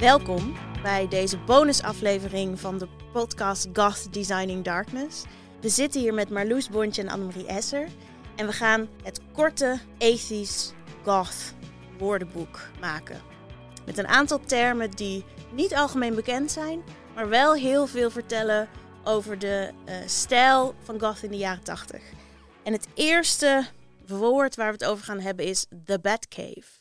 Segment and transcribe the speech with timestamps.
[0.00, 5.24] Welkom bij deze bonusaflevering van de podcast Goth Designing Darkness.
[5.60, 7.88] We zitten hier met Marloes Bontje en Annemarie Esser.
[8.36, 10.72] En we gaan het korte ethisch
[11.04, 11.54] goth
[11.98, 13.20] woordenboek maken.
[13.86, 16.82] Met een aantal termen die niet algemeen bekend zijn,
[17.14, 18.68] maar wel heel veel vertellen
[19.04, 22.02] over de eh, stijl van goth in de jaren 80.
[22.62, 23.66] En het eerste
[24.06, 26.78] woord waar we het over gaan hebben is The Batcave.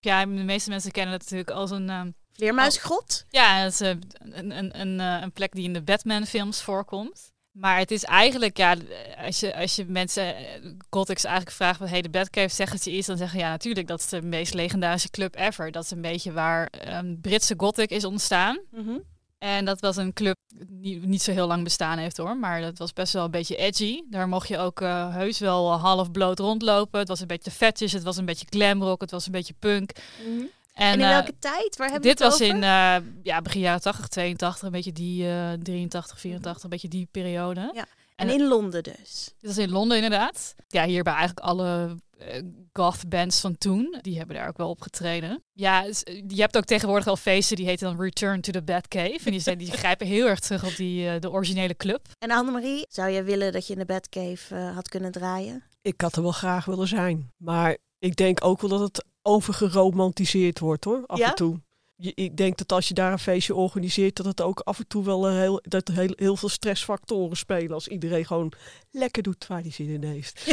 [0.00, 1.90] Ja, de meeste mensen kennen dat natuurlijk als een...
[1.90, 3.24] ehm, Vleermuisgrot?
[3.30, 3.88] ja, dat is eh,
[4.18, 7.32] een, een, een, eh, een plek die in de Batman-films voorkomt.
[7.52, 8.76] Maar het is eigenlijk, ja,
[9.24, 10.44] als je, als je mensen, eh,
[10.90, 14.00] gothics eigenlijk vraagt wat hey, de Batcave zeggen ze iets, dan zeggen ja, natuurlijk, dat
[14.00, 15.70] is de meest legendarische club ever.
[15.70, 18.60] Dat is een beetje waar een Britse gothic is ontstaan.
[18.70, 18.98] Mhm.
[19.38, 20.36] En dat was een club
[20.68, 22.36] die niet zo heel lang bestaan heeft hoor.
[22.36, 24.02] Maar dat was best wel een beetje edgy.
[24.10, 24.80] Daar mocht je ook
[25.10, 26.98] heus wel half bloot rondlopen.
[26.98, 29.90] Het was een beetje fetish, het was een beetje glamrock, het was een beetje punk.
[30.26, 30.44] Mhm.
[30.78, 31.76] En, En, in eh, welke tijd?
[31.76, 32.54] Waar hebben dit we het was over?
[32.56, 36.88] in eh, ja, begin jaren 80, 82, een beetje die eh 83, 84, een beetje
[36.88, 37.70] die periode.
[37.74, 37.84] Ja.
[38.16, 39.34] en- En in Londen dus.
[39.38, 40.54] Dit was in Londen inderdaad.
[40.68, 43.98] Ja, hier bij eigenlijk alle eh, goth bands van toen.
[44.02, 45.42] Die hebben daar ook wel opgetreden.
[45.52, 49.20] Ja, s- je hebt ook tegenwoordig al feesten die heten dan Return to the Batcave.
[49.24, 52.06] En die, zijn, die grijpen heel erg terug op die, eh, de originele club.
[52.18, 55.62] En Annemarie, zou jij willen dat je in de Batcave eh, had kunnen draaien?
[55.82, 57.32] Ik had er wel graag willen zijn.
[57.36, 61.28] Maar ik denk ook wel dat het overgeromantiseerd wordt hoor, af Ja?
[61.28, 61.60] en toe.
[62.00, 64.86] Je, ik denk dat als je daar een feestje organiseert, dat het ook af en
[64.86, 67.72] toe wel een heel, dat heel, heel veel stressfactoren spelen.
[67.72, 68.52] Als iedereen gewoon
[68.90, 70.44] lekker doet waar hij zin in heeft.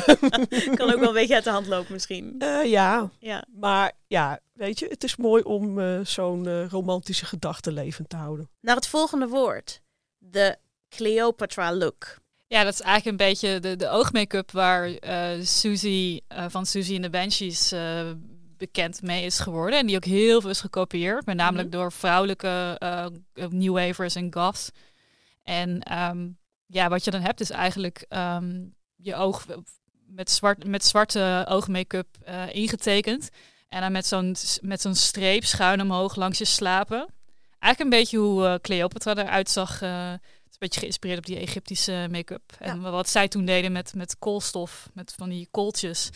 [0.76, 2.34] kan ook wel een beetje uit de hand lopen misschien.
[2.38, 3.44] Eh, ja, Ja.
[3.60, 8.16] maar ja, weet je, het is mooi om eh, zo'n eh, romantische gedachte levend te
[8.16, 8.50] houden.
[8.60, 9.80] Naar het volgende woord.
[10.18, 10.56] De
[10.88, 12.20] Cleopatra look.
[12.52, 16.94] Ja, dat is eigenlijk een beetje de, de oogmake-up waar eh Susie eh, van Susie
[16.94, 18.10] in de Banshees eh,
[18.56, 19.78] bekend mee is geworden.
[19.78, 21.26] En die ook heel veel is gekopieerd.
[21.26, 21.76] Met namelijk Mhm.
[21.78, 22.78] door vrouwelijke
[23.50, 24.70] New Wavers en goths.
[25.42, 26.28] En ehm,
[26.66, 28.64] ja, wat je dan hebt is eigenlijk ehm,
[28.96, 29.46] je oog
[30.06, 32.06] met, zwart, met zwarte oogmake-up
[32.50, 33.28] ingetekend.
[33.68, 37.06] En dan met zo'n met zo'n streep schuin omhoog langs je slapen.
[37.58, 39.80] Eigenlijk een beetje hoe Cleopatra eruit zag.
[40.62, 42.52] Beetje geïnspireerd op die Egyptische make-up.
[42.58, 46.08] En wat zij toen deden met, met koolstof, met van die kooltjes,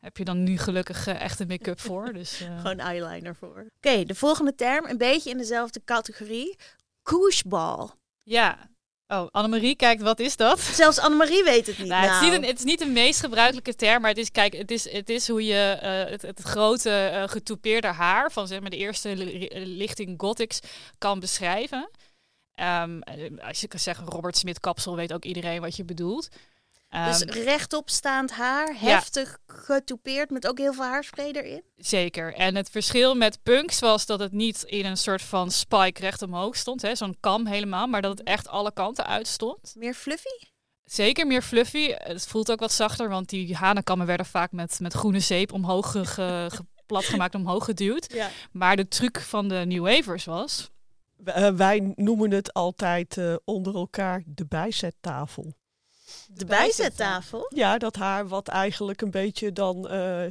[0.00, 2.12] heb je dan nu gelukkig eh, echte make-up voor.
[2.12, 3.66] Dus, eh, Gewoon eyeliner voor.
[3.76, 6.56] Oké, de volgende term, een beetje in dezelfde categorie.
[7.02, 7.88] Kooshball.
[8.22, 8.70] ja.
[9.06, 10.60] Oh, Annemarie kijkt, wat is dat?
[10.82, 11.86] Zelfs Annemarie weet het niet.
[11.88, 12.42] Nou, het, is niet Nou.
[12.42, 15.08] een, het is niet de meest gebruikelijke term, maar het is, kijk, het is, het
[15.08, 19.48] is hoe je eh, het, het grote getoupeerde haar van zeg maar, de eerste li-
[19.52, 20.60] lichting gothics
[20.98, 21.90] kan beschrijven.
[22.54, 26.28] Ehm, eh, als je kan zeggen Robert Smith kapsel, weet ook iedereen wat je bedoelt.
[26.88, 31.62] Dus Ehm, rechtopstaand haar, heftig getoupeerd met ook heel veel haarspray erin.
[31.76, 32.34] Zeker.
[32.34, 36.22] En het verschil met punks was dat het niet in een soort van spike recht
[36.22, 39.72] omhoog stond, hè, zo'n kam helemaal, maar dat het echt alle kanten uitstond.
[39.76, 40.46] Meer fluffy?
[40.84, 41.92] Zeker meer fluffy.
[41.94, 45.90] Het voelt ook wat zachter, want die hanenkammen werden vaak met, met groene zeep omhoog
[45.90, 48.12] ge, ge- ge- plat gemaakt, omhoog geduwd.
[48.12, 48.28] Ja.
[48.50, 50.70] Maar de truc van de New Wavers was...
[51.24, 55.54] Eh, wij noemen het altijd eh, onder elkaar de bijzettafel.
[56.26, 57.46] De bijzettafel?
[57.54, 60.24] Ja, dat haar wat eigenlijk een beetje dan eh,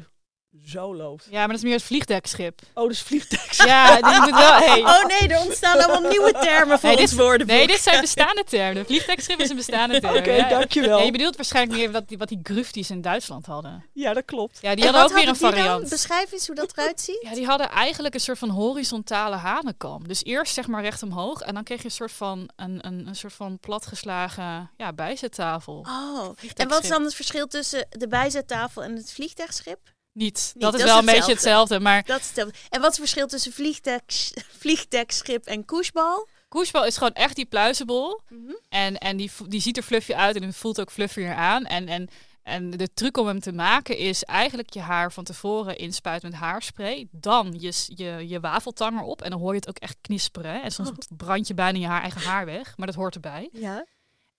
[0.65, 1.27] zo loopt.
[1.29, 2.61] Ja, maar dat is meer het vliegdekschip.
[2.73, 3.65] Oh, dus vliegtuig.
[3.65, 4.53] Ja, die moet wel...
[4.53, 4.79] Hey.
[4.81, 7.55] Oh nee, er ontstaan allemaal nieuwe termen voor Nee, ons dit- woordenboek.
[7.57, 8.75] Nee, dit zijn bestaande termen.
[8.75, 10.15] De vliegdekschip is een bestaande term.
[10.17, 10.49] Oké, ja.
[10.49, 10.97] dankjewel.
[10.99, 13.85] Ja, je bedoelt waarschijnlijk meer wat die, wat die grufties in Duitsland hadden.
[13.93, 14.59] Ja, dat klopt.
[14.61, 15.51] Ja, die En hadden ook weer een dan?
[15.51, 15.89] variant.
[15.89, 17.19] Beschrijf eens hoe dat eruit ziet.
[17.21, 20.07] Ja, die hadden eigenlijk een soort van horizontale hanenkam.
[20.07, 23.07] Dus eerst zeg maar recht omhoog en dan kreeg je een soort van een, een,
[23.07, 25.85] een soort van platgeslagen ja, bijzettafel.
[25.89, 29.79] Oh, en wat is dan het verschil tussen de bijzettafel en het vliegtuigschip?
[30.13, 30.51] Niet.
[30.53, 31.79] Niet, Dat is dat is wel een beetje hetzelfde.
[31.79, 32.53] Maar Dat is hetzelfde.
[32.69, 36.27] En wat is het verschil tussen vliegdeks, vliegdekschip en koesbal?
[36.47, 38.21] koesbal is gewoon echt die pluizenbol.
[38.69, 41.65] En, en die, die ziet er fluffy uit en voelt ook fluffier aan.
[41.65, 42.09] En, en,
[42.43, 46.39] en de truc om hem te maken is eigenlijk je haar van tevoren inspuiten met
[46.39, 47.07] haarspray.
[47.11, 49.21] Dan je, je, je wafeltang erop.
[49.21, 50.51] En dan hoor je het ook echt knisperen.
[50.51, 50.59] hè.
[50.59, 52.77] En soms brand je bijna je haar, eigen haar weg.
[52.77, 53.49] Maar dat hoort erbij.
[53.51, 53.85] Ja.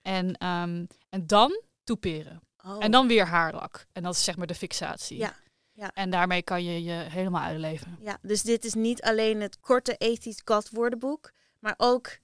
[0.01, 2.41] En, ehm, en dan toeperen.
[2.65, 2.75] Oh.
[2.79, 3.85] En dan weer haarlak.
[3.91, 5.17] En dat is zeg maar de fixatie.
[5.17, 5.35] Ja,
[5.83, 5.91] ja.
[5.93, 7.97] En daarmee kan je je helemaal uitleven.
[8.01, 12.17] Ja, dus dit is niet alleen het korte ethisch kat woordenboek, maar ook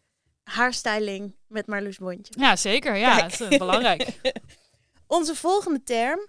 [0.43, 2.33] haarstyling met Marloes Bondje.
[2.37, 2.95] Ja, zeker.
[2.95, 3.31] Ja, Kijk.
[3.31, 4.19] dat is eh, belangrijk.
[5.07, 6.27] Onze volgende term,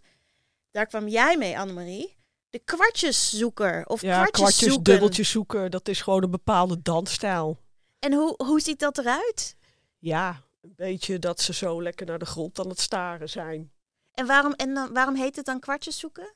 [0.71, 2.17] daar kwam jij mee, Annemarie.
[2.51, 4.93] De kwartjeszoeker of Ja, kwartjes, kwartjes, zoeken.
[4.93, 7.59] dubbeltjes zoeken, dat is gewoon een bepaalde dansstijl.
[7.99, 9.57] En hoe, hoe ziet dat eruit?
[9.99, 13.73] Ja, een beetje dat ze zo lekker naar de grond aan het staren zijn.
[14.15, 16.35] En waarom, en dan, waarom heet het dan kwartjes zoeken?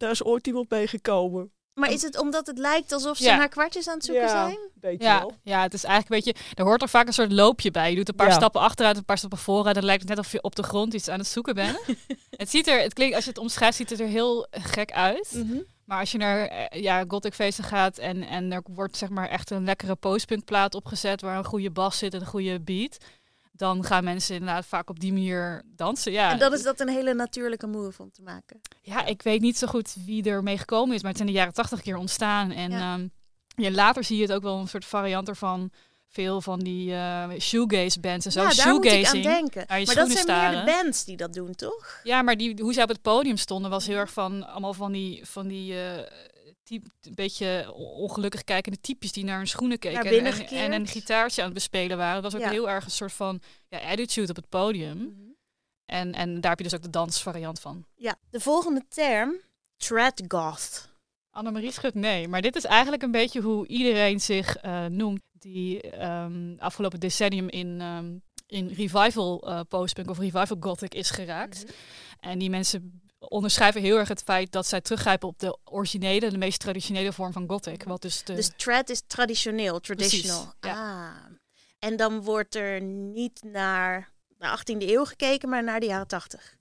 [0.00, 1.52] Daar is ooit iemand mee gekomen.
[1.74, 3.36] Maar is het omdat het lijkt alsof ze Ja.
[3.36, 4.30] naar kwartjes aan het zoeken Ja.
[4.30, 4.58] zijn?
[4.98, 5.32] Ja, wel.
[5.42, 6.54] ja, het is eigenlijk een beetje.
[6.54, 7.90] Er hoort er vaak een soort loopje bij.
[7.90, 8.34] Je doet een paar Ja.
[8.34, 9.74] stappen achteruit, een paar stappen vooruit.
[9.74, 11.78] Dan lijkt het net of je op de grond iets aan het zoeken bent.
[12.30, 15.32] het ziet er, het klinkt, als je het omschrijft, ziet het er heel gek uit.
[15.34, 15.58] Mhm.
[15.84, 19.28] Maar als je naar eh, ja, gothic feesten gaat en, en er wordt zeg maar
[19.28, 22.96] echt een lekkere postpunkplaat opgezet waar een goede bas zit en een goede beat,
[23.60, 26.12] dan gaan mensen inderdaad vaak op die manier dansen.
[26.12, 28.60] Ja, En dan is dat een hele natuurlijke move om te maken.
[28.82, 31.32] ja, ik weet niet zo goed wie er mee gekomen is, maar het is in
[31.32, 32.50] de jaren tachtig keer ontstaan.
[32.50, 32.98] En Ja.
[33.56, 35.70] ja, later zie je het ook wel een soort variant ervan.
[36.08, 38.42] Veel van die eh shoegaze bands en zo.
[38.42, 39.64] ja, daar moet ik aan denken.
[39.68, 42.00] Maar dat zijn meer de bands die dat doen, toch?
[42.02, 44.92] Ja, maar die, hoe zij op het podium stonden was heel erg van allemaal van
[44.92, 45.98] die, van die eh,
[46.70, 50.04] typ, een beetje ongelukkig kijkende types die naar hun schoenen keken.
[50.04, 52.22] En- en, een gitaartje aan het bespelen waren.
[52.22, 52.52] Dat was ook Ja.
[52.52, 54.96] heel erg een soort van ja, attitude op het podium.
[54.96, 55.28] Mhm.
[55.86, 57.84] En, en daar heb je dus ook de dansvariant van.
[57.94, 58.16] Ja.
[58.30, 59.40] De volgende term,
[59.76, 60.88] trad goth.
[61.30, 65.80] Annemarie schudt nee, maar dit is eigenlijk een beetje hoe iedereen zich eh, noemt die
[65.80, 71.62] ehm, afgelopen decennium in, ehm, in revival eh postpunk of revival gothic is geraakt.
[71.64, 71.72] Mhm.
[72.20, 76.38] En die mensen onderschrijven heel erg het feit dat zij teruggrijpen op de originele, de
[76.38, 77.82] meest traditionele vorm van gothic.
[77.82, 78.34] Wat dus de...
[78.34, 80.54] Dus trad is traditioneel, traditional.
[80.60, 81.16] Precies, Ah.
[81.78, 86.56] En dan wordt er niet naar de 18e eeuw gekeken, maar naar de jaren 80.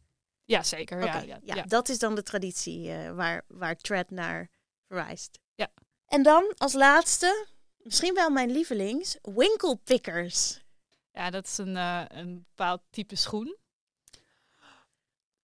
[0.46, 1.06] ja, zeker.
[1.06, 1.64] Ja, ja, ja, ja.
[1.64, 4.50] dat is dan de traditie eh, waar, waar trad naar
[4.88, 5.40] verwijst.
[5.56, 5.68] Ja.
[6.06, 10.64] En dan als laatste, misschien wel mijn lievelings, winkelpickers.
[11.12, 13.58] Ja, dat is een, eh, een bepaald type schoen.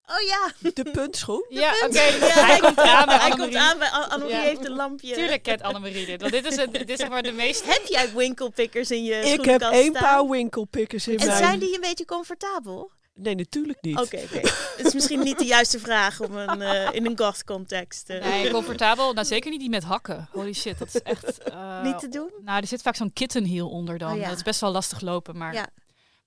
[0.07, 1.45] Oh ja, De puntschoen.
[1.63, 2.01] ja, oké.
[2.01, 3.35] Ja, hij komt aan bij Hij Annemarie.
[3.37, 4.41] komt aan bij Annemarie Ja.
[4.41, 5.13] heeft een lampje.
[5.15, 6.21] Tuurlijk kent Annemarie dit.
[6.21, 7.65] Want dit is, een, dit is zeg maar de meest...
[7.65, 10.01] Heb jij winkelpickers in je Ik heb één staan?
[10.03, 11.37] paar winkelpickers in En mijn...
[11.37, 12.91] zijn die een beetje comfortabel?
[13.13, 13.99] Nee, natuurlijk niet.
[13.99, 14.39] Oké, oké.
[14.77, 18.51] Het is misschien niet de juiste vraag om een, eh, in een goth-context eh, Nee,
[18.51, 19.13] comfortabel.
[19.13, 20.29] Nou, zeker niet die met hakken.
[20.31, 21.37] Holy shit, dat is echt...
[21.43, 22.29] eh, niet te doen.
[22.43, 24.11] Nou, er zit vaak zo'n kittenhiel onder dan.
[24.11, 24.27] Oh, ja.
[24.27, 25.67] Dat is best wel lastig lopen, maar, Ja.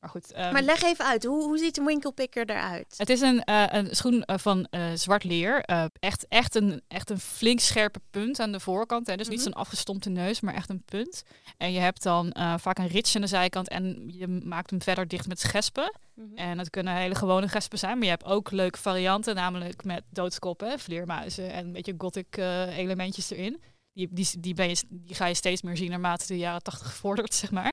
[0.00, 0.32] Maar goed.
[0.32, 2.94] ehm, Maar leg even uit, hoe, hoe ziet een winkelpicker eruit?
[2.96, 5.64] het is een, eh, een schoen eh, van eh, zwart leer.
[6.00, 9.06] Echt, echt, een, echt een flink scherpe punt aan de voorkant.
[9.06, 9.16] Hè.
[9.16, 9.44] Dus niet Mhm.
[9.44, 11.22] zo'n afgestompte neus, maar echt een punt.
[11.56, 15.08] En je hebt dan vaak een rits aan de zijkant en je maakt hem verder
[15.08, 15.98] dicht met gespen.
[16.14, 16.36] Mhm.
[16.36, 20.02] En dat kunnen hele gewone gespen zijn, maar je hebt ook leuke varianten, namelijk met
[20.10, 22.36] doodskoppen, vleermuizen en een beetje gothic
[22.76, 23.60] elementjes erin.
[23.92, 26.94] Die, die, die, ben je, die ga je steeds meer zien naarmate de jaren tachtig
[26.94, 27.72] vordert, zeg maar.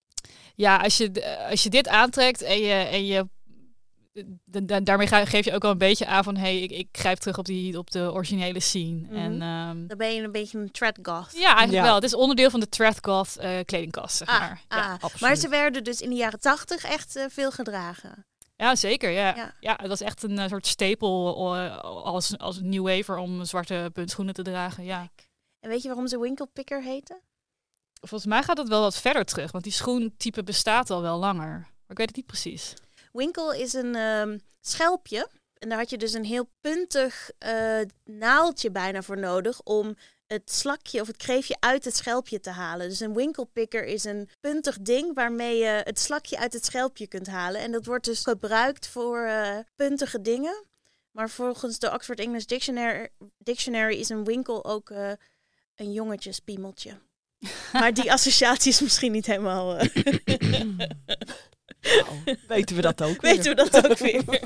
[0.55, 3.25] Ja, als je, als je dit aantrekt en je, en je
[4.83, 7.37] daarmee ga, geef je ook al een beetje aan van, hey, ik, ik grijp terug
[7.37, 8.99] op, die, op de originele scene.
[8.99, 9.15] Mhm.
[9.15, 11.31] En ehm, Dan ben je een beetje een trad goth.
[11.33, 11.83] ja, eigenlijk Ja.
[11.83, 11.95] wel.
[11.95, 14.61] Het is onderdeel van de Threadgoth eh kledingkast, zeg Ah, maar.
[14.67, 14.77] ah.
[14.77, 14.91] Ja.
[14.93, 15.19] Absoluut.
[15.21, 18.25] Maar ze werden dus in de jaren tachtig echt eh, veel gedragen.
[18.55, 19.09] Ja, zeker.
[19.09, 19.35] Ja.
[19.35, 19.53] Ja.
[19.59, 19.75] Ja.
[19.75, 21.35] dat is echt een eh, soort stapel
[22.05, 24.83] als, als new waver om zwarte puntschoenen te dragen.
[24.83, 25.09] Ja.
[25.59, 27.21] En weet je waarom ze winkelpicker heten?
[28.07, 31.47] Volgens mij gaat het wel wat verder terug, want die schoentype bestaat al wel langer.
[31.59, 32.73] Maar ik weet het niet precies.
[33.11, 35.29] Winkel is een ehm, schelpje.
[35.53, 39.95] En daar had je dus een heel puntig eh, naaldje bijna voor nodig om
[40.27, 42.89] het slakje of het kreefje uit het schelpje te halen.
[42.89, 47.27] Dus een winkelpicker is een puntig ding waarmee je het slakje uit het schelpje kunt
[47.27, 47.61] halen.
[47.61, 50.65] En dat wordt dus gebruikt voor eh, puntige dingen.
[51.11, 55.11] Maar volgens de Oxford English Dictionary, Dictionary is een winkel ook eh,
[55.75, 56.99] een jongetjespiemeltje.
[57.73, 59.77] Maar die associatie is misschien niet helemaal...
[59.77, 59.89] eh,
[61.81, 63.35] Nou, weten we dat ook weer.
[63.35, 64.23] weten we dat ook weer.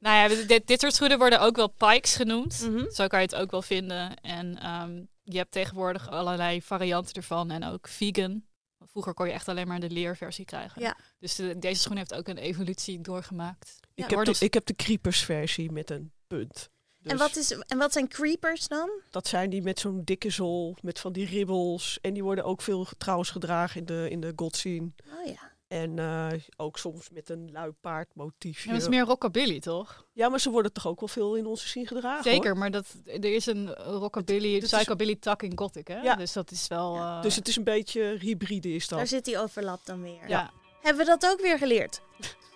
[0.00, 2.60] Nou ja, dit, dit soort schoenen worden ook wel pikes genoemd.
[2.70, 2.90] Mhm.
[2.90, 4.14] Zo kan je het ook wel vinden.
[4.20, 8.42] En ehm, je hebt tegenwoordig allerlei varianten ervan en ook vegan.
[8.84, 10.82] Vroeger kon je echt alleen maar de leerversie krijgen.
[10.82, 10.96] Ja.
[11.18, 13.76] Dus de- deze schoen heeft ook een evolutie doorgemaakt.
[13.94, 14.04] Ja.
[14.04, 16.68] Ik, heb de, dus- ik heb de creepers versie met een punt.
[17.02, 18.90] En, Dus wat is, en wat zijn creepers dan?
[19.10, 21.98] Dat zijn die met zo'n dikke zool, met van die ribbels.
[22.00, 24.90] En die worden ook veel trouwens gedragen in de, in de god scene.
[25.20, 25.48] Oh ja.
[25.68, 26.26] En eh,
[26.56, 28.68] ook soms met een luipaardmotiefje.
[28.68, 30.06] Ja, dat is meer rockabilly, toch?
[30.12, 32.58] Ja, maar ze worden toch ook wel veel in onze scene gedragen Zeker, hoor.
[32.58, 36.00] maar dat, er is een rockabilly, Het- het is- psychobilly tak in gothic, hè?
[36.00, 36.14] Ja.
[36.14, 36.94] Dus dat is wel...
[36.94, 37.16] Ja.
[37.16, 39.08] eh, Dus het is een beetje hybride is Daar dat.
[39.08, 40.28] zit die overlap dan weer.
[40.28, 40.50] ja.
[40.80, 42.00] Hebben we dat ook weer geleerd?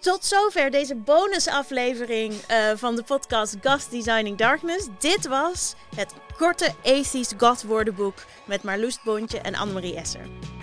[0.04, 4.88] Tot zover deze bonusaflevering eh, van de podcast Goth Designing Darkness.
[4.98, 10.53] Dit was het korte Atheist Goth woordenboek met Marloes Bontje en Annemarie Esser.